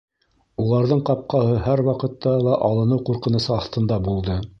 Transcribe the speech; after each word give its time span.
Уларҙың 0.61 1.03
ҡапҡаһы 1.09 1.59
һәр 1.67 1.83
ваҡытта 1.89 2.33
ла 2.47 2.55
алыныу 2.69 3.03
ҡурҡынысы 3.11 3.53
аҫтында 3.59 4.01
булды 4.09 4.39